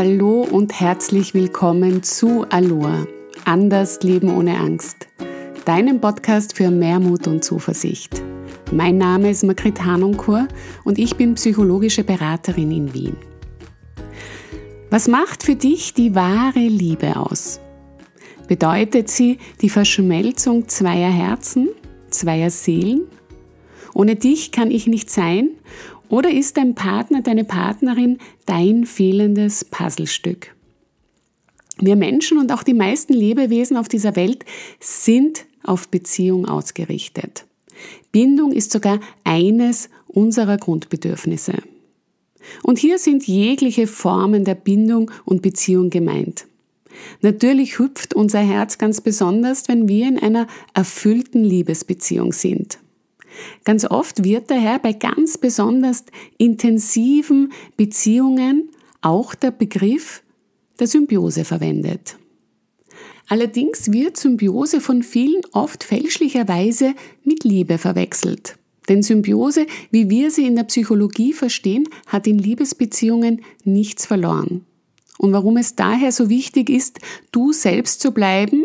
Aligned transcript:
Hallo 0.00 0.42
und 0.42 0.78
herzlich 0.78 1.34
willkommen 1.34 2.04
zu 2.04 2.46
Aloha. 2.50 3.04
Anders 3.44 4.00
Leben 4.04 4.30
ohne 4.30 4.56
Angst. 4.56 5.08
Deinem 5.64 6.00
Podcast 6.00 6.56
für 6.56 6.70
mehr 6.70 7.00
Mut 7.00 7.26
und 7.26 7.42
Zuversicht. 7.42 8.22
Mein 8.70 8.96
Name 8.96 9.28
ist 9.28 9.42
Margrit 9.42 9.84
Hanunkur 9.84 10.46
und 10.84 11.00
ich 11.00 11.16
bin 11.16 11.34
psychologische 11.34 12.04
Beraterin 12.04 12.70
in 12.70 12.94
Wien. 12.94 13.16
Was 14.88 15.08
macht 15.08 15.42
für 15.42 15.56
dich 15.56 15.94
die 15.94 16.14
wahre 16.14 16.60
Liebe 16.60 17.16
aus? 17.16 17.58
Bedeutet 18.46 19.10
sie 19.10 19.38
die 19.62 19.68
Verschmelzung 19.68 20.68
zweier 20.68 21.10
Herzen, 21.10 21.70
zweier 22.08 22.50
Seelen? 22.50 23.08
Ohne 23.94 24.14
dich 24.14 24.52
kann 24.52 24.70
ich 24.70 24.86
nicht 24.86 25.10
sein 25.10 25.48
oder 26.08 26.30
ist 26.30 26.56
dein 26.56 26.74
Partner, 26.74 27.22
deine 27.22 27.44
Partnerin 27.44 28.18
dein 28.46 28.84
fehlendes 28.86 29.64
Puzzlestück? 29.64 30.54
Wir 31.80 31.96
Menschen 31.96 32.38
und 32.38 32.52
auch 32.52 32.62
die 32.62 32.74
meisten 32.74 33.12
Lebewesen 33.12 33.76
auf 33.76 33.88
dieser 33.88 34.16
Welt 34.16 34.44
sind 34.80 35.46
auf 35.62 35.88
Beziehung 35.88 36.46
ausgerichtet. 36.46 37.44
Bindung 38.10 38.52
ist 38.52 38.72
sogar 38.72 39.00
eines 39.22 39.88
unserer 40.06 40.56
Grundbedürfnisse. 40.56 41.54
Und 42.62 42.78
hier 42.78 42.98
sind 42.98 43.26
jegliche 43.26 43.86
Formen 43.86 44.44
der 44.44 44.54
Bindung 44.54 45.10
und 45.24 45.42
Beziehung 45.42 45.90
gemeint. 45.90 46.46
Natürlich 47.20 47.78
hüpft 47.78 48.14
unser 48.14 48.40
Herz 48.40 48.78
ganz 48.78 49.00
besonders, 49.00 49.68
wenn 49.68 49.88
wir 49.88 50.08
in 50.08 50.18
einer 50.18 50.46
erfüllten 50.74 51.44
Liebesbeziehung 51.44 52.32
sind. 52.32 52.78
Ganz 53.64 53.84
oft 53.84 54.24
wird 54.24 54.50
daher 54.50 54.78
bei 54.78 54.92
ganz 54.92 55.38
besonders 55.38 56.04
intensiven 56.38 57.52
Beziehungen 57.76 58.70
auch 59.00 59.34
der 59.34 59.50
Begriff 59.50 60.22
der 60.78 60.86
Symbiose 60.86 61.44
verwendet. 61.44 62.16
Allerdings 63.28 63.92
wird 63.92 64.16
Symbiose 64.16 64.80
von 64.80 65.02
vielen 65.02 65.42
oft 65.52 65.84
fälschlicherweise 65.84 66.94
mit 67.24 67.44
Liebe 67.44 67.78
verwechselt. 67.78 68.56
Denn 68.88 69.02
Symbiose, 69.02 69.66
wie 69.90 70.08
wir 70.08 70.30
sie 70.30 70.46
in 70.46 70.56
der 70.56 70.64
Psychologie 70.64 71.34
verstehen, 71.34 71.84
hat 72.06 72.26
in 72.26 72.38
Liebesbeziehungen 72.38 73.42
nichts 73.64 74.06
verloren. 74.06 74.64
Und 75.18 75.32
warum 75.32 75.58
es 75.58 75.74
daher 75.74 76.10
so 76.10 76.30
wichtig 76.30 76.70
ist, 76.70 77.00
du 77.32 77.52
selbst 77.52 78.00
zu 78.00 78.12
bleiben, 78.12 78.64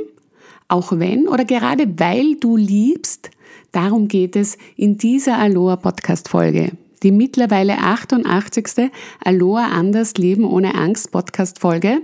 auch 0.70 0.98
wenn 0.98 1.28
oder 1.28 1.44
gerade 1.44 2.00
weil 2.00 2.36
du 2.36 2.56
liebst, 2.56 3.32
Darum 3.74 4.08
geht 4.08 4.36
es 4.36 4.60
in 4.78 5.00
dieser 5.00 5.40
Aloha 5.40 5.78
Podcast 5.78 6.30
Folge. 6.30 6.74
Die 7.02 7.12
mittlerweile 7.12 7.80
88. 7.80 8.92
Aloha 9.20 9.70
Anders 9.70 10.14
Leben 10.14 10.46
ohne 10.46 10.76
Angst 10.76 11.12
Podcast 11.12 11.58
Folge. 11.58 11.98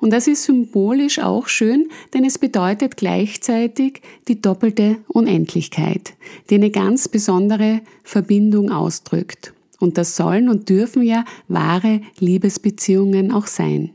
Und 0.00 0.12
das 0.12 0.26
ist 0.26 0.44
symbolisch 0.44 1.18
auch 1.20 1.48
schön, 1.48 1.88
denn 2.12 2.26
es 2.26 2.36
bedeutet 2.36 2.98
gleichzeitig 2.98 4.02
die 4.28 4.42
doppelte 4.42 4.98
Unendlichkeit, 5.08 6.12
die 6.50 6.56
eine 6.56 6.70
ganz 6.70 7.08
besondere 7.08 7.80
Verbindung 8.02 8.70
ausdrückt. 8.70 9.54
Und 9.80 9.96
das 9.96 10.16
sollen 10.16 10.50
und 10.50 10.68
dürfen 10.68 11.02
ja 11.02 11.24
wahre 11.48 12.02
Liebesbeziehungen 12.18 13.32
auch 13.32 13.46
sein. 13.46 13.92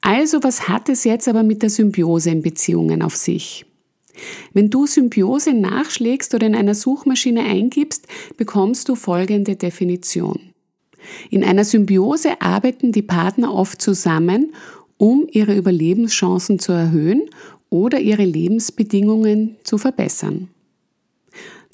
Also, 0.00 0.42
was 0.42 0.66
hat 0.66 0.88
es 0.88 1.04
jetzt 1.04 1.28
aber 1.28 1.42
mit 1.42 1.60
der 1.62 1.70
Symbiose 1.70 2.30
in 2.30 2.40
Beziehungen 2.40 3.02
auf 3.02 3.16
sich? 3.16 3.66
Wenn 4.52 4.70
du 4.70 4.86
Symbiose 4.86 5.52
nachschlägst 5.52 6.34
oder 6.34 6.46
in 6.46 6.54
einer 6.54 6.74
Suchmaschine 6.74 7.42
eingibst, 7.42 8.06
bekommst 8.36 8.88
du 8.88 8.94
folgende 8.94 9.56
Definition. 9.56 10.52
In 11.30 11.44
einer 11.44 11.64
Symbiose 11.64 12.40
arbeiten 12.40 12.92
die 12.92 13.02
Partner 13.02 13.54
oft 13.54 13.80
zusammen, 13.80 14.52
um 14.96 15.26
ihre 15.30 15.54
Überlebenschancen 15.54 16.58
zu 16.58 16.72
erhöhen 16.72 17.28
oder 17.70 18.00
ihre 18.00 18.24
Lebensbedingungen 18.24 19.56
zu 19.62 19.78
verbessern. 19.78 20.48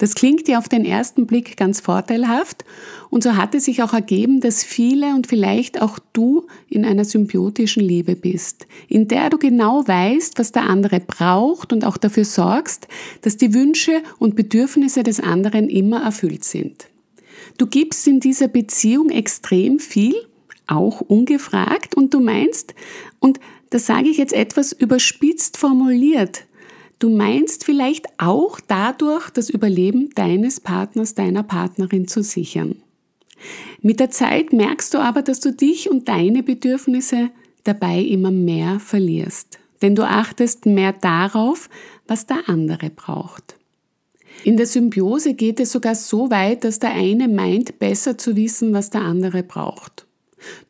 Das 0.03 0.17
klingt 0.17 0.49
ja 0.49 0.59
auf 0.59 0.69
den 0.69 0.85
ersten 0.85 1.29
Blick 1.29 1.57
ganz 1.57 1.79
vorteilhaft 1.79 2.65
und 3.09 3.23
so 3.23 3.37
hat 3.37 3.55
es 3.55 3.67
sich 3.67 3.85
auch 3.85 3.93
ergeben, 3.93 4.41
dass 4.41 4.65
viele 4.65 5.15
und 5.15 5.29
vielleicht 5.29 5.81
auch 5.81 6.01
du 6.13 6.49
in 6.69 6.85
einer 6.85 7.05
symbiotischen 7.05 7.85
Liebe 7.85 8.17
bist, 8.17 8.67
in 8.89 9.07
der 9.07 9.31
du 9.31 9.39
genau 9.39 9.87
weißt, 9.87 10.41
was 10.41 10.51
der 10.51 10.65
andere 10.65 10.99
braucht 10.99 11.73
und 11.73 11.85
auch 11.85 11.97
dafür 11.97 12.25
sorgst, 12.25 12.89
dass 13.21 13.37
die 13.37 13.55
Wünsche 13.55 14.03
und 14.19 14.35
Bedürfnisse 14.35 15.05
des 15.05 15.21
anderen 15.21 15.69
immer 15.69 16.03
erfüllt 16.03 16.43
sind. 16.43 16.89
Du 17.57 17.69
gibst 17.69 18.09
in 18.09 18.19
dieser 18.19 18.49
Beziehung 18.49 19.09
extrem 19.09 19.79
viel, 19.79 20.17
auch 20.67 21.01
ungefragt, 21.01 21.95
und 21.95 22.13
du 22.13 22.19
meinst, 22.19 22.75
und 23.21 23.39
das 23.71 23.87
sage 23.87 24.09
ich 24.09 24.17
jetzt 24.17 24.33
etwas 24.33 24.73
überspitzt 24.73 25.59
formuliert, 25.59 26.45
Du 27.03 27.11
meinst 27.11 27.65
vielleicht 27.65 28.07
auch 28.19 28.61
dadurch 28.61 29.29
das 29.31 29.51
Überleben 29.51 30.11
deines 30.15 30.61
Partners, 30.61 31.17
deiner 31.17 31.43
Partnerin 31.43 32.07
zu 32.07 32.23
sichern. 32.23 32.77
Mit 33.81 33.99
der 33.99 34.11
Zeit 34.11 34.53
merkst 34.53 34.95
du 34.95 34.99
aber, 34.99 35.23
dass 35.23 35.41
du 35.41 35.53
dich 35.53 35.91
und 35.91 36.07
deine 36.07 36.45
Bedürfnisse 36.45 37.31
dabei 37.65 37.99
immer 37.99 38.31
mehr 38.31 38.79
verlierst, 38.79 39.59
denn 39.83 39.97
du 39.97 40.07
achtest 40.07 40.65
mehr 40.65 40.93
darauf, 40.93 41.69
was 42.07 42.27
der 42.27 42.49
andere 42.49 42.89
braucht. 42.89 43.57
In 44.45 44.57
der 44.57 44.67
Symbiose 44.67 45.35
geht 45.35 45.59
es 45.59 45.73
sogar 45.73 45.97
so 45.97 46.31
weit, 46.31 46.63
dass 46.63 46.79
der 46.79 46.93
eine 46.93 47.27
meint, 47.27 47.81
besser 47.81 48.17
zu 48.17 48.37
wissen, 48.37 48.73
was 48.75 48.91
der 48.91 49.01
andere 49.01 49.43
braucht. 49.43 50.07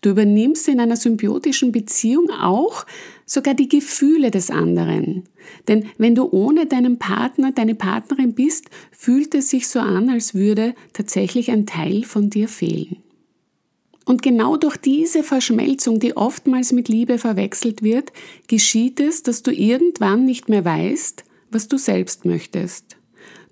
Du 0.01 0.11
übernimmst 0.11 0.69
in 0.69 0.81
einer 0.81 0.97
symbiotischen 0.97 1.73
Beziehung 1.73 2.31
auch 2.31 2.87
sogar 3.27 3.55
die 3.55 3.69
Gefühle 3.69 4.31
des 4.31 4.51
anderen. 4.51 5.25
Denn 5.69 5.87
wenn 5.99 6.15
du 6.15 6.29
ohne 6.31 6.67
deinen 6.67 6.99
Partner, 6.99 7.53
deine 7.53 7.75
Partnerin 7.75 8.35
bist, 8.35 8.67
fühlt 8.91 9.35
es 9.35 9.51
sich 9.51 9.69
so 9.69 9.81
an, 9.81 10.09
als 10.09 10.35
würde 10.35 10.75
tatsächlich 10.93 11.51
ein 11.51 11.67
Teil 11.67 12.05
von 12.05 12.31
dir 12.31 12.49
fehlen. 12.49 12.97
Und 14.05 14.23
genau 14.23 14.57
durch 14.57 14.77
diese 14.77 15.23
Verschmelzung, 15.23 16.01
die 16.01 16.17
oftmals 16.17 16.73
mit 16.73 16.89
Liebe 16.89 17.19
verwechselt 17.19 17.83
wird, 17.83 18.13
geschieht 18.49 18.99
es, 19.01 19.23
dass 19.23 19.43
du 19.43 19.53
irgendwann 19.53 20.25
nicht 20.25 20.49
mehr 20.49 20.65
weißt, 20.65 21.25
was 21.51 21.69
du 21.69 21.79
selbst 21.79 22.25
möchtest. 22.25 22.97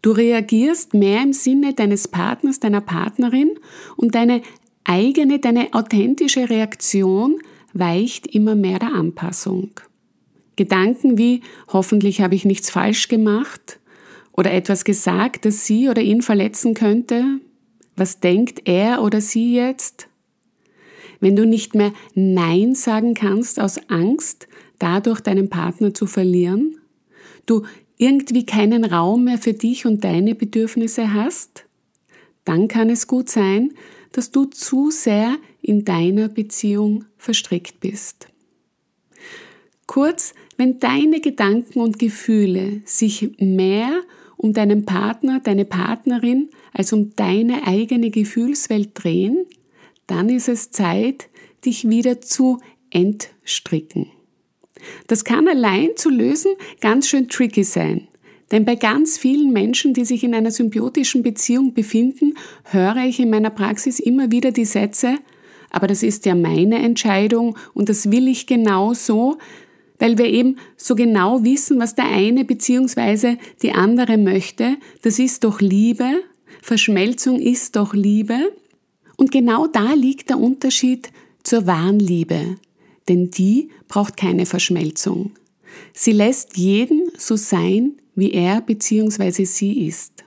Du 0.03 0.13
reagierst 0.13 0.95
mehr 0.95 1.23
im 1.23 1.35
Sinne 1.35 1.75
deines 1.75 2.09
Partners, 2.09 2.59
deiner 2.59 2.81
Partnerin 2.81 3.51
und 3.97 4.15
deine 4.15 4.41
eigene, 4.91 5.39
deine 5.39 5.73
authentische 5.73 6.51
Reaktion 6.51 7.41
weicht 7.73 8.27
immer 8.27 8.57
mehr 8.57 8.81
der 8.81 8.93
Anpassung. 8.93 9.71
Gedanken 10.57 11.17
wie 11.17 11.43
hoffentlich 11.73 12.21
habe 12.21 12.35
ich 12.35 12.45
nichts 12.45 12.71
falsch 12.71 13.07
gemacht 13.07 13.79
oder 14.33 14.53
etwas 14.53 14.85
gesagt, 14.85 15.45
das 15.45 15.65
sie 15.65 15.89
oder 15.89 16.03
ihn 16.03 16.23
verletzen 16.23 16.75
könnte. 16.75 17.25
Was 17.97 18.19
denkt 18.19 18.63
er 18.65 19.03
oder 19.03 19.21
sie 19.21 19.55
jetzt? 19.55 20.09
Wenn 21.21 21.37
du 21.37 21.47
nicht 21.47 21.77
mehr 21.77 21.93
Nein 22.15 22.75
sagen 22.75 23.15
kannst 23.15 23.61
aus 23.61 23.79
Angst, 23.89 24.49
dadurch 24.81 25.21
deinen 25.21 25.51
Partner 25.51 25.95
zu 25.95 26.07
verlieren, 26.07 26.79
du 27.47 27.63
irgendwie 27.97 28.45
keinen 28.45 28.85
Raum 28.85 29.25
mehr 29.25 29.39
für 29.39 29.53
dich 29.53 29.87
und 29.87 30.03
deine 30.03 30.35
Bedürfnisse 30.35 31.15
hast, 31.15 31.67
dann 32.45 32.67
kann 32.67 32.91
es 32.91 33.07
gut 33.07 33.29
sein, 33.29 33.73
dass 34.13 34.31
du 34.31 34.45
zu 34.45 34.91
sehr 34.91 35.37
in 35.63 35.85
deiner 35.85 36.29
Beziehung 36.29 37.05
verstrickt 37.17 37.81
bist. 37.81 38.29
Kurz, 39.87 40.35
wenn 40.57 40.79
deine 40.79 41.21
Gedanken 41.21 41.81
und 41.81 41.99
Gefühle 41.99 42.83
sich 42.85 43.31
mehr 43.39 44.03
um 44.37 44.53
deinen 44.53 44.87
Partner, 44.87 45.41
deine 45.41 45.65
Partnerin 45.65 46.51
als 46.73 46.93
um 46.93 47.15
deine 47.17 47.67
eigene 47.67 48.11
Gefühlswelt 48.11 48.91
drehen, 48.95 49.47
dann 50.07 50.29
ist 50.29 50.49
es 50.49 50.71
Zeit, 50.71 51.29
dich 51.65 51.89
wieder 51.89 52.21
zu 52.21 52.61
entstricken. 52.91 54.11
Das 55.07 55.25
kann 55.25 55.47
allein 55.49 55.91
zu 55.97 56.09
lösen 56.09 56.53
ganz 56.81 57.09
schön 57.09 57.29
tricky 57.29 57.65
sein. 57.65 58.09
Denn 58.51 58.65
bei 58.65 58.75
ganz 58.75 59.17
vielen 59.17 59.53
Menschen, 59.53 59.95
die 59.95 60.05
sich 60.05 60.25
in 60.25 60.35
einer 60.35 60.51
symbiotischen 60.51 61.23
Beziehung 61.23 61.73
befinden, 61.73 62.35
höre 62.65 63.05
ich 63.07 63.21
in 63.21 63.31
meiner 63.31 63.51
Praxis 63.51 64.01
immer 64.01 64.33
wieder 64.33 64.51
die 64.51 64.65
Sätze, 64.65 65.17
aber 65.71 65.87
das 65.87 66.03
ist 66.03 66.27
ja 66.27 66.35
meine 66.35 66.81
Entscheidung 66.81 67.57
und 67.75 67.89
das 67.89 68.11
will 68.11 68.27
ich 68.27 68.47
genau 68.47 68.93
so, 68.93 69.39
weil 70.01 70.19
wir 70.19 70.27
eben 70.27 70.57
so 70.77 70.97
genau 70.97 71.45
wissen, 71.45 71.79
was 71.79 71.95
der 71.95 72.07
eine 72.07 72.45
bzw. 72.45 73.37
die 73.63 73.73
andere 73.73 74.19
möchte. 74.19 74.77
Das 75.03 75.19
ist 75.19 75.45
doch 75.45 75.61
Liebe, 75.61 76.23
Verschmelzung 76.63 77.39
ist 77.39 77.77
doch 77.77 77.95
Liebe. 77.95 78.53
Und 79.17 79.31
genau 79.31 79.67
da 79.67 79.93
liegt 79.93 80.31
der 80.31 80.39
Unterschied 80.39 81.11
zur 81.43 81.67
wahren 81.67 82.01
Liebe, 82.01 82.57
denn 83.09 83.31
die 83.31 83.69
braucht 83.87 84.17
keine 84.17 84.47
Verschmelzung. 84.47 85.33
Sie 85.93 86.13
lässt 86.13 86.57
jeden 86.57 87.11
so 87.17 87.37
sein, 87.37 87.97
wie 88.21 88.33
er 88.33 88.61
bzw. 88.61 89.45
sie 89.45 89.87
ist. 89.87 90.25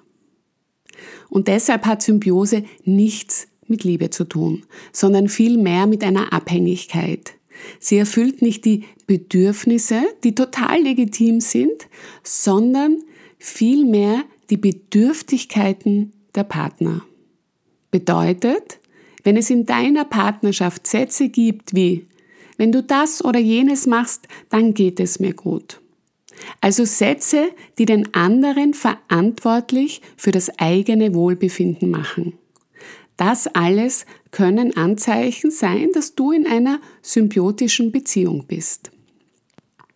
Und 1.29 1.47
deshalb 1.47 1.85
hat 1.85 2.01
Symbiose 2.01 2.63
nichts 2.83 3.47
mit 3.67 3.83
Liebe 3.83 4.09
zu 4.09 4.25
tun, 4.25 4.65
sondern 4.91 5.29
vielmehr 5.29 5.87
mit 5.87 6.03
einer 6.03 6.33
Abhängigkeit. 6.33 7.33
Sie 7.79 7.97
erfüllt 7.97 8.41
nicht 8.41 8.65
die 8.65 8.83
Bedürfnisse, 9.07 10.01
die 10.23 10.35
total 10.35 10.81
legitim 10.81 11.39
sind, 11.39 11.87
sondern 12.23 12.99
vielmehr 13.37 14.23
die 14.49 14.57
Bedürftigkeiten 14.57 16.13
der 16.35 16.43
Partner. 16.43 17.05
Bedeutet, 17.91 18.79
wenn 19.23 19.37
es 19.37 19.49
in 19.49 19.65
deiner 19.65 20.03
Partnerschaft 20.03 20.87
Sätze 20.87 21.29
gibt 21.29 21.73
wie, 21.75 22.07
wenn 22.57 22.71
du 22.71 22.83
das 22.83 23.23
oder 23.23 23.39
jenes 23.39 23.87
machst, 23.87 24.27
dann 24.49 24.73
geht 24.73 24.99
es 24.99 25.19
mir 25.19 25.33
gut. 25.33 25.79
Also 26.61 26.85
Sätze, 26.85 27.49
die 27.77 27.85
den 27.85 28.13
anderen 28.13 28.73
verantwortlich 28.73 30.01
für 30.17 30.31
das 30.31 30.57
eigene 30.59 31.13
Wohlbefinden 31.13 31.89
machen. 31.89 32.33
Das 33.17 33.47
alles 33.47 34.05
können 34.31 34.75
Anzeichen 34.75 35.51
sein, 35.51 35.89
dass 35.93 36.15
du 36.15 36.31
in 36.31 36.47
einer 36.47 36.79
symbiotischen 37.01 37.91
Beziehung 37.91 38.45
bist. 38.47 38.91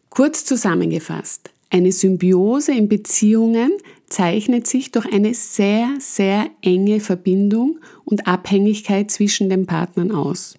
Kurz 0.09 0.45
zusammengefasst, 0.45 1.51
eine 1.69 1.91
Symbiose 1.91 2.71
in 2.71 2.87
Beziehungen 2.87 3.71
zeichnet 4.07 4.67
sich 4.67 4.91
durch 4.91 5.11
eine 5.11 5.33
sehr, 5.33 5.95
sehr 5.99 6.49
enge 6.61 6.99
Verbindung 6.99 7.79
und 8.05 8.27
Abhängigkeit 8.27 9.11
zwischen 9.11 9.49
den 9.49 9.65
Partnern 9.65 10.11
aus. 10.11 10.55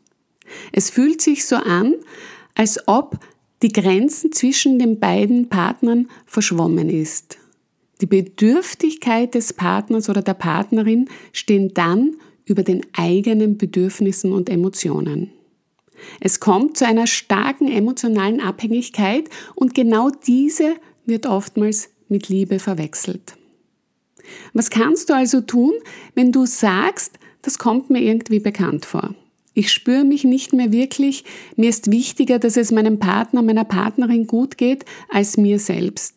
Es 0.73 0.91
fühlt 0.91 1.23
sich 1.23 1.47
so 1.47 1.57
an, 1.57 1.95
als 2.55 2.87
ob 2.87 3.19
die 3.63 3.73
Grenzen 3.73 4.33
zwischen 4.33 4.79
den 4.79 5.01
beiden 5.01 5.49
Partnern 5.49 6.09
verschwommen 6.27 6.89
ist. 6.89 7.39
Die 8.01 8.07
Bedürftigkeit 8.07 9.35
des 9.35 9.53
Partners 9.53 10.09
oder 10.09 10.23
der 10.23 10.35
Partnerin 10.35 11.09
stehen 11.33 11.75
dann 11.75 12.17
über 12.45 12.63
den 12.63 12.87
eigenen 12.93 13.59
Bedürfnissen 13.59 14.33
und 14.33 14.49
Emotionen. 14.49 15.33
Es 16.21 16.39
kommt 16.39 16.77
zu 16.77 16.87
einer 16.87 17.09
starken 17.09 17.69
emotionalen 17.69 18.41
Abhängigkeit 18.41 19.29
und 19.57 19.75
genau 19.75 20.11
diese 20.11 20.77
wird 21.07 21.27
oftmals 21.27 21.91
mit 22.09 22.29
Liebe 22.29 22.61
verwechselt. 22.61 23.35
Was 24.53 24.71
kannst 24.71 25.11
du 25.11 25.15
also 25.15 25.41
tun, 25.41 25.73
wenn 26.15 26.33
du 26.33 26.47
sagst, 26.47 27.19
das 27.43 27.59
kommt 27.59 27.91
mir 27.91 28.01
irgendwie 28.01 28.41
bekannt 28.41 28.87
vor? 28.87 29.15
Ich 29.59 29.73
spüre 29.73 30.05
mich 30.05 30.23
nicht 30.23 30.53
mehr 30.53 30.71
wirklich. 30.71 31.25
Mir 31.57 31.69
ist 31.69 31.91
wichtiger, 31.91 32.39
dass 32.39 32.57
es 32.57 32.71
meinem 32.71 33.01
Partner, 33.01 33.43
meiner 33.43 33.65
Partnerin 33.65 34.29
gut 34.29 34.57
geht, 34.57 34.85
als 35.09 35.37
mir 35.37 35.59
selbst. 35.59 36.15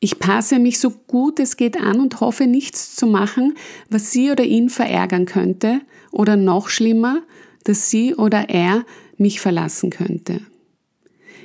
Ich 0.00 0.18
passe 0.18 0.58
mich 0.58 0.78
so 0.78 0.90
gut 0.90 1.40
es 1.40 1.56
geht 1.56 1.80
an 1.80 1.98
und 1.98 2.20
hoffe 2.20 2.46
nichts 2.46 2.94
zu 2.94 3.06
machen, 3.06 3.54
was 3.88 4.10
sie 4.10 4.30
oder 4.30 4.44
ihn 4.44 4.68
verärgern 4.68 5.24
könnte 5.24 5.80
oder 6.12 6.36
noch 6.36 6.68
schlimmer, 6.68 7.22
dass 7.64 7.88
sie 7.88 8.14
oder 8.16 8.50
er 8.50 8.84
mich 9.16 9.40
verlassen 9.40 9.88
könnte. 9.88 10.40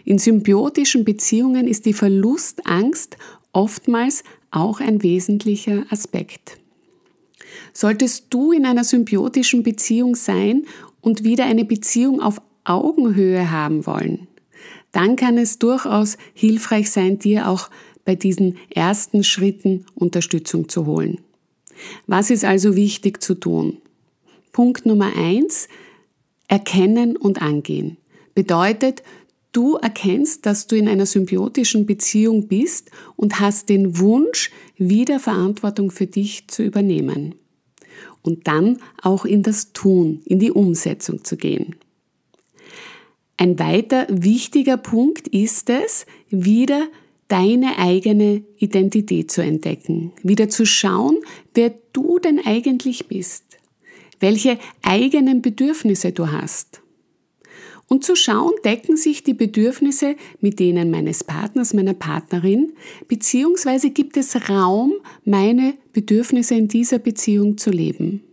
In 0.04 0.20
symbiotischen 0.20 1.06
Beziehungen 1.06 1.70
ist 1.70 1.86
die 1.86 1.94
Verlustangst 1.94 3.16
oftmals 3.54 4.26
auch 4.52 4.82
ein 4.82 5.04
wesentlicher 5.04 5.86
Aspekt. 5.90 6.58
Solltest 7.72 8.26
du 8.30 8.52
in 8.52 8.66
einer 8.66 8.84
symbiotischen 8.84 9.64
Beziehung 9.64 10.16
sein 10.16 10.66
und 11.02 11.24
wieder 11.24 11.46
eine 11.46 11.66
Beziehung 11.66 12.22
auf 12.22 12.42
Augenhöhe 12.64 13.52
haben 13.52 13.86
wollen, 13.86 14.28
dann 14.92 15.16
kann 15.16 15.38
es 15.38 15.60
durchaus 15.60 16.18
hilfreich 16.34 16.92
sein, 16.92 17.20
dir 17.20 17.48
auch 17.48 17.70
bei 18.06 18.16
diesen 18.16 18.58
ersten 18.70 19.24
Schritten 19.24 19.86
Unterstützung 19.96 20.68
zu 20.68 20.86
holen. 20.86 21.22
Was 22.08 22.30
ist 22.30 22.44
also 22.44 22.76
wichtig 22.76 23.22
zu 23.22 23.36
tun? 23.36 23.78
Punkt 24.52 24.86
Nummer 24.86 25.16
eins, 25.16 25.68
erkennen 26.48 27.16
und 27.16 27.42
angehen. 27.42 27.98
Bedeutet, 28.34 29.04
du 29.52 29.76
erkennst, 29.76 30.46
dass 30.46 30.68
du 30.68 30.76
in 30.76 30.88
einer 30.88 31.06
symbiotischen 31.06 31.86
Beziehung 31.86 32.48
bist 32.48 32.90
und 33.16 33.40
hast 33.40 33.70
den 33.70 34.00
Wunsch, 34.00 34.52
wieder 34.78 35.20
Verantwortung 35.20 35.92
für 35.92 36.08
dich 36.08 36.48
zu 36.48 36.64
übernehmen 36.64 37.36
und 38.22 38.48
dann 38.48 38.78
auch 39.02 39.26
in 39.26 39.44
das 39.44 39.74
Tun, 39.74 40.22
in 40.26 40.40
die 40.40 40.52
Umsetzung 40.52 41.24
zu 41.24 41.38
gehen. 41.38 41.76
Ein 43.38 43.58
weiter 43.58 44.06
wichtiger 44.10 44.78
Punkt 44.78 45.28
ist 45.30 45.70
es, 45.70 46.06
wieder 46.30 46.88
deine 47.30 47.78
eigene 47.78 48.44
Identität 48.58 49.32
zu 49.32 49.42
entdecken, 49.42 50.12
wieder 50.24 50.50
zu 50.50 50.66
schauen, 50.66 51.18
wer 51.54 51.74
du 51.94 52.20
denn 52.20 52.42
eigentlich 52.44 53.08
bist, 53.08 53.44
welche 54.20 54.60
eigenen 54.82 55.42
Bedürfnisse 55.42 56.12
du 56.12 56.32
hast 56.32 56.82
und 57.90 58.06
zu 58.06 58.16
schauen, 58.16 58.54
decken 58.64 58.96
sich 58.96 59.24
die 59.24 59.34
Bedürfnisse 59.34 60.16
mit 60.40 60.60
denen 60.60 60.90
meines 60.92 61.24
Partners, 61.24 61.74
meiner 61.74 61.96
Partnerin, 61.96 62.74
beziehungsweise 63.08 63.90
gibt 63.90 64.16
es 64.16 64.50
Raum, 64.50 64.94
meine 65.26 65.74
Bedürfnisse 65.92 66.56
in 66.56 66.68
dieser 66.70 67.00
Beziehung 67.00 67.58
zu 67.58 67.72
leben. 67.72 68.24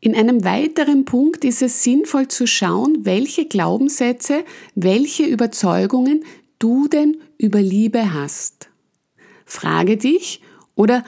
In 0.00 0.14
einem 0.14 0.44
weiteren 0.44 1.06
Punkt 1.06 1.44
ist 1.46 1.62
es 1.62 1.82
sinnvoll 1.82 2.28
zu 2.28 2.46
schauen, 2.46 3.06
welche 3.06 3.46
Glaubenssätze, 3.46 4.44
welche 4.74 5.24
Überzeugungen 5.24 6.24
du 6.58 6.88
denn 6.88 7.16
über 7.38 7.62
Liebe 7.62 8.12
hast. 8.12 8.68
Frage 9.46 9.96
dich 9.96 10.42
oder 10.74 11.04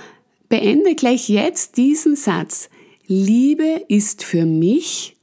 beende 0.48 0.94
gleich 0.94 1.28
jetzt 1.28 1.76
diesen 1.76 2.16
Satz. 2.16 2.70
Liebe 3.06 3.84
ist 3.88 4.24
für 4.24 4.46
mich 4.46 5.15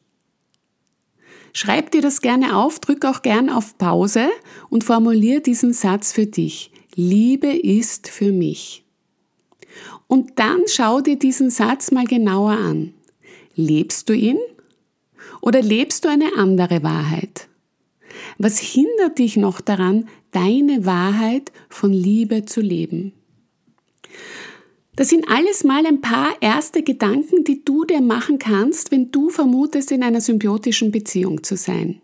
Schreib 1.54 1.92
dir 1.92 2.02
das 2.02 2.22
gerne 2.22 2.58
auf, 2.58 2.80
drück 2.80 3.06
auch 3.06 3.22
gern 3.22 3.50
auf 3.50 3.78
Pause 3.78 4.30
und 4.70 4.84
formulier 4.84 5.40
diesen 5.40 5.72
Satz 5.72 6.12
für 6.12 6.26
dich. 6.26 6.72
Liebe 6.96 7.48
ist 7.48 8.10
für 8.10 8.32
mich. 8.32 8.84
Und 10.08 10.40
dann 10.40 10.62
schau 10.68 11.02
dir 11.02 11.18
diesen 11.18 11.52
Satz 11.52 11.92
mal 11.92 12.06
genauer 12.06 12.54
an. 12.54 12.94
Lebst 13.56 14.10
du 14.10 14.14
ihn? 14.14 14.40
Oder 15.42 15.62
lebst 15.62 16.06
du 16.06 16.10
eine 16.10 16.36
andere 16.38 16.84
Wahrheit? 16.84 17.48
Was 18.38 18.60
hindert 18.60 19.20
dich 19.20 19.38
noch 19.38 19.62
daran, 19.62 20.08
deine 20.32 20.86
Wahrheit 20.86 21.52
von 21.70 21.94
Liebe 21.94 22.46
zu 22.46 22.62
leben? 22.62 23.14
Das 24.96 25.10
sind 25.10 25.28
alles 25.28 25.64
mal 25.64 25.86
ein 25.88 26.02
paar 26.02 26.34
erste 26.40 26.84
Gedanken, 26.84 27.44
die 27.44 27.66
du 27.66 27.84
dir 27.84 28.02
machen 28.02 28.38
kannst, 28.38 28.92
wenn 28.92 29.12
du 29.12 29.30
vermutest, 29.30 29.92
in 29.92 30.04
einer 30.04 30.22
symbiotischen 30.22 30.92
Beziehung 30.92 31.44
zu 31.44 31.58
sein. 31.58 32.00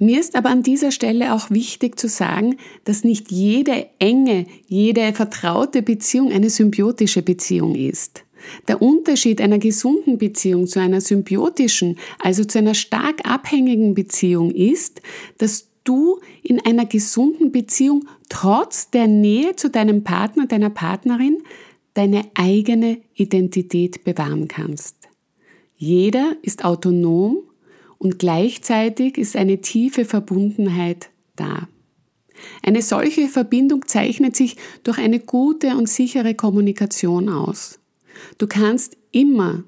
Mir 0.00 0.18
ist 0.18 0.34
aber 0.34 0.50
an 0.50 0.64
dieser 0.64 0.90
Stelle 0.90 1.32
auch 1.32 1.50
wichtig 1.50 1.98
zu 1.98 2.08
sagen, 2.08 2.56
dass 2.84 3.04
nicht 3.04 3.30
jede 3.30 3.86
enge, 4.00 4.46
jede 4.66 5.12
vertraute 5.12 5.82
Beziehung 5.82 6.32
eine 6.32 6.50
symbiotische 6.50 7.22
Beziehung 7.22 7.74
ist. 7.74 8.24
Der 8.66 8.82
Unterschied 8.82 9.40
einer 9.40 9.58
gesunden 9.58 10.18
Beziehung 10.18 10.66
zu 10.66 10.80
einer 10.80 11.00
symbiotischen, 11.00 11.98
also 12.20 12.44
zu 12.44 12.58
einer 12.58 12.74
stark 12.74 13.28
abhängigen 13.28 13.94
Beziehung 13.94 14.52
ist, 14.52 15.02
dass 15.38 15.68
du 15.82 16.20
in 16.42 16.64
einer 16.64 16.86
gesunden 16.86 17.50
Beziehung 17.50 18.06
trotz 18.28 18.90
der 18.90 19.06
Nähe 19.06 19.56
zu 19.56 19.70
deinem 19.70 20.04
Partner, 20.04 20.46
deiner 20.46 20.70
Partnerin 20.70 21.38
deine 21.94 22.24
eigene 22.34 22.98
Identität 23.14 24.04
bewahren 24.04 24.48
kannst. 24.48 24.96
Jeder 25.76 26.36
ist 26.42 26.64
autonom 26.64 27.38
und 27.98 28.18
gleichzeitig 28.18 29.18
ist 29.18 29.36
eine 29.36 29.60
tiefe 29.60 30.04
Verbundenheit 30.04 31.10
da. 31.36 31.68
Eine 32.62 32.82
solche 32.82 33.28
Verbindung 33.28 33.86
zeichnet 33.86 34.36
sich 34.36 34.56
durch 34.84 34.98
eine 34.98 35.20
gute 35.20 35.76
und 35.76 35.88
sichere 35.88 36.34
Kommunikation 36.34 37.28
aus. 37.28 37.80
Du 38.38 38.46
kannst 38.46 38.96
immer 39.10 39.64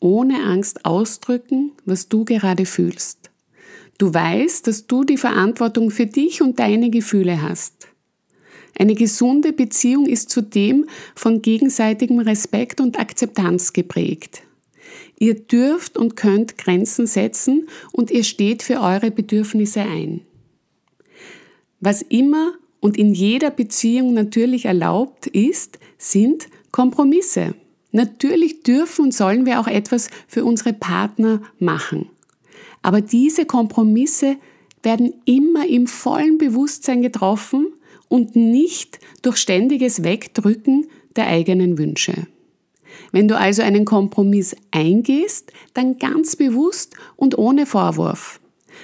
ohne 0.00 0.42
Angst 0.42 0.84
ausdrücken, 0.84 1.72
was 1.84 2.08
du 2.08 2.24
gerade 2.24 2.64
fühlst. 2.64 3.30
Du 3.98 4.12
weißt, 4.12 4.66
dass 4.66 4.86
du 4.86 5.04
die 5.04 5.18
Verantwortung 5.18 5.90
für 5.90 6.06
dich 6.06 6.40
und 6.40 6.58
deine 6.58 6.88
Gefühle 6.88 7.42
hast. 7.42 7.88
Eine 8.80 8.94
gesunde 8.94 9.52
Beziehung 9.52 10.06
ist 10.06 10.30
zudem 10.30 10.86
von 11.14 11.42
gegenseitigem 11.42 12.18
Respekt 12.18 12.80
und 12.80 12.98
Akzeptanz 12.98 13.74
geprägt. 13.74 14.40
Ihr 15.18 15.34
dürft 15.34 15.98
und 15.98 16.16
könnt 16.16 16.56
Grenzen 16.56 17.06
setzen 17.06 17.68
und 17.92 18.10
ihr 18.10 18.24
steht 18.24 18.62
für 18.62 18.80
eure 18.80 19.10
Bedürfnisse 19.10 19.82
ein. 19.82 20.22
Was 21.80 22.00
immer 22.00 22.54
und 22.80 22.96
in 22.96 23.12
jeder 23.12 23.50
Beziehung 23.50 24.14
natürlich 24.14 24.64
erlaubt 24.64 25.26
ist, 25.26 25.78
sind 25.98 26.48
Kompromisse. 26.70 27.54
Natürlich 27.92 28.62
dürfen 28.62 29.04
und 29.04 29.14
sollen 29.14 29.44
wir 29.44 29.60
auch 29.60 29.66
etwas 29.66 30.08
für 30.26 30.42
unsere 30.42 30.72
Partner 30.72 31.42
machen. 31.58 32.08
Aber 32.80 33.02
diese 33.02 33.44
Kompromisse 33.44 34.36
werden 34.82 35.12
immer 35.26 35.68
im 35.68 35.86
vollen 35.86 36.38
Bewusstsein 36.38 37.02
getroffen, 37.02 37.74
und 38.10 38.34
nicht 38.36 38.98
durch 39.22 39.38
ständiges 39.38 40.02
Wegdrücken 40.02 40.88
der 41.16 41.28
eigenen 41.28 41.78
Wünsche. 41.78 42.26
Wenn 43.12 43.28
du 43.28 43.38
also 43.38 43.62
einen 43.62 43.84
Kompromiss 43.84 44.56
eingehst, 44.72 45.52
dann 45.74 45.98
ganz 45.98 46.36
bewusst 46.36 46.96
und 47.16 47.38
ohne 47.38 47.64
Vorwurf. 47.64 48.40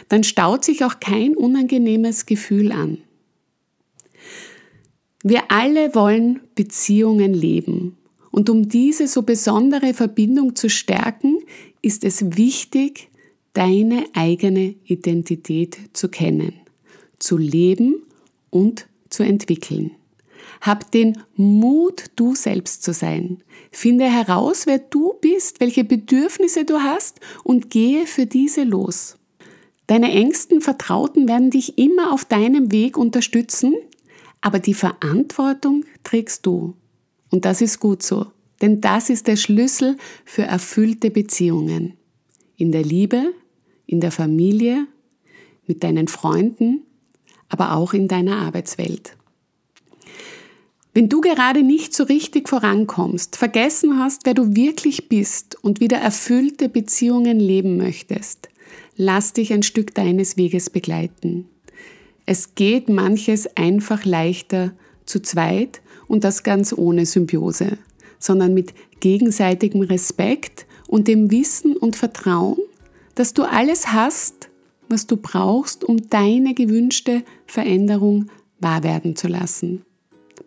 dann 0.09 0.25
staut 0.25 0.63
sich 0.65 0.85
auch 0.85 1.01
kein 1.01 1.37
unangenehmes 1.37 2.27
Gefühl 2.27 2.71
an. 2.71 2.99
Wir 5.23 5.51
alle 5.51 5.95
wollen 5.95 6.41
Beziehungen 6.55 7.33
leben. 7.33 7.97
Und 8.31 8.51
um 8.51 8.69
diese 8.69 9.09
so 9.09 9.23
besondere 9.23 9.95
Verbindung 9.95 10.55
zu 10.55 10.69
stärken, 10.69 11.39
ist 11.81 12.05
es 12.05 12.37
wichtig, 12.37 13.09
deine 13.55 14.05
eigene 14.13 14.75
Identität 14.85 15.79
zu 15.95 16.11
kennen, 16.11 16.53
zu 17.19 17.39
leben 17.39 18.03
und 18.51 18.87
zu 19.11 19.23
entwickeln. 19.23 19.93
Hab 20.61 20.91
den 20.91 21.23
Mut, 21.37 22.07
du 22.17 22.35
selbst 22.35 22.83
zu 22.83 22.93
sein. 22.93 23.43
Finde 23.71 24.07
heraus, 24.07 24.67
wer 24.67 24.79
du 24.79 25.15
bist, 25.21 25.61
welche 25.61 25.85
Bedürfnisse 25.85 26.65
du 26.65 26.79
hast 26.79 27.21
und 27.45 27.71
gehe 27.71 28.07
für 28.07 28.27
diese 28.27 28.65
los. 28.65 29.17
Deine 29.87 30.11
engsten 30.13 30.61
Vertrauten 30.61 31.29
werden 31.29 31.51
dich 31.51 31.79
immer 31.79 32.13
auf 32.13 32.25
deinem 32.25 32.73
Weg 32.73 32.97
unterstützen, 32.97 33.75
aber 34.41 34.59
die 34.59 34.75
Verantwortung 34.75 35.85
trägst 36.03 36.45
du. 36.47 36.75
Und 37.31 37.45
das 37.45 37.61
ist 37.61 37.79
gut 37.79 38.03
so, 38.03 38.27
denn 38.63 38.81
das 38.81 39.11
ist 39.11 39.27
der 39.27 39.37
Schlüssel 39.37 39.97
für 40.25 40.43
erfüllte 40.43 41.11
Beziehungen. 41.11 41.95
In 42.57 42.73
der 42.73 42.83
Liebe, 42.83 43.33
in 43.87 44.01
der 44.01 44.11
Familie, 44.11 44.87
mit 45.67 45.85
deinen 45.85 46.09
Freunden, 46.09 46.83
aber 47.49 47.75
auch 47.75 47.93
in 47.93 48.09
deiner 48.09 48.37
Arbeitswelt. 48.39 49.17
Wenn 50.97 51.11
du 51.11 51.21
gerade 51.21 51.63
nicht 51.63 51.95
so 51.95 52.05
richtig 52.05 52.49
vorankommst, 52.49 53.37
vergessen 53.37 53.99
hast, 53.99 54.25
wer 54.25 54.33
du 54.33 54.57
wirklich 54.57 55.11
bist 55.11 55.63
und 55.63 55.79
wieder 55.79 55.99
erfüllte 55.99 56.71
Beziehungen 56.71 57.39
leben 57.39 57.77
möchtest, 57.77 58.49
lass 58.97 59.35
dich 59.35 59.53
ein 59.53 59.63
Stück 59.63 59.95
deines 59.95 60.39
Weges 60.39 60.71
begleiten. 60.71 61.49
Es 62.25 62.55
geht 62.55 62.89
manches 62.89 63.47
einfach 63.57 64.07
leichter 64.07 64.73
zu 65.05 65.21
zweit 65.21 65.83
und 66.09 66.25
das 66.25 66.43
ganz 66.43 66.73
ohne 66.73 67.05
Symbiose, 67.05 67.77
sondern 68.19 68.55
mit 68.55 68.73
gegenseitigem 69.01 69.83
Respekt 69.83 70.67
und 70.89 71.09
dem 71.09 71.31
Wissen 71.31 71.77
und 71.77 71.95
Vertrauen, 71.97 72.59
dass 73.15 73.35
du 73.35 73.43
alles 73.43 73.93
hast, 73.93 74.49
was 74.89 75.07
du 75.07 75.17
brauchst, 75.17 75.85
um 75.85 76.09
deine 76.09 76.55
gewünschte 76.55 77.23
Veränderung 77.47 78.27
wahr 78.61 78.83
werden 78.83 79.17
zu 79.17 79.29
lassen. 79.29 79.85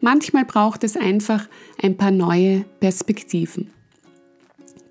Manchmal 0.01 0.45
braucht 0.45 0.83
es 0.83 0.95
einfach 0.95 1.47
ein 1.81 1.97
paar 1.97 2.11
neue 2.11 2.65
Perspektiven. 2.79 3.71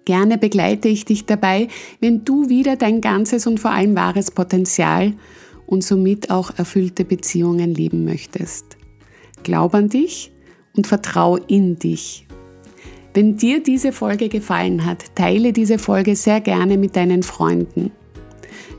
Gerne 0.05 0.39
begleite 0.39 0.89
ich 0.89 1.05
dich 1.05 1.27
dabei, 1.27 1.69
wenn 2.01 2.25
du 2.25 2.49
wieder 2.49 2.77
dein 2.77 3.01
ganzes 3.01 3.47
und 3.47 3.61
vor 3.61 3.73
allem 3.73 3.95
wahres 3.95 4.31
Potenzial 4.31 5.15
und 5.67 5.85
somit 5.85 6.31
auch 6.31 6.51
erfüllte 6.57 7.05
Beziehungen 7.05 7.75
leben 7.75 8.05
möchtest. 8.05 8.79
Glaub 9.43 9.75
an 9.75 9.89
dich 9.89 10.33
und 10.77 10.87
vertrau 10.87 11.37
in 11.37 11.79
dich. 11.79 12.27
Wenn 13.15 13.37
dir 13.37 13.63
diese 13.63 13.93
Folge 13.93 14.29
gefallen 14.29 14.85
hat, 14.85 15.15
teile 15.15 15.53
diese 15.53 15.79
Folge 15.79 16.17
sehr 16.17 16.41
gerne 16.41 16.79
mit 16.79 16.97
deinen 16.97 17.23
Freunden. 17.23 17.91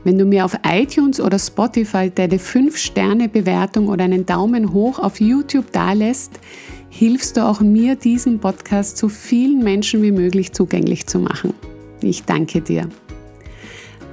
Wenn 0.02 0.16
du 0.16 0.24
mir 0.24 0.46
auf 0.46 0.56
iTunes 0.66 1.20
oder 1.20 1.38
Spotify 1.38 2.10
deine 2.10 2.38
5-Sterne-Bewertung 2.38 3.88
oder 3.88 4.04
einen 4.04 4.24
Daumen 4.24 4.72
hoch 4.72 4.98
auf 4.98 5.20
YouTube 5.20 5.70
dalässt, 5.72 6.40
hilfst 6.88 7.36
du 7.36 7.46
auch 7.46 7.60
mir, 7.60 7.96
diesen 7.96 8.38
Podcast 8.38 8.96
so 8.96 9.10
vielen 9.10 9.62
Menschen 9.62 10.02
wie 10.02 10.12
möglich 10.12 10.52
zugänglich 10.52 11.06
zu 11.06 11.18
machen. 11.18 11.52
Ich 12.02 12.24
danke 12.24 12.62
dir. 12.62 12.88